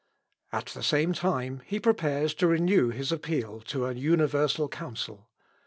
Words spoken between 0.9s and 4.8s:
time he prepares to renew his appeal to an universal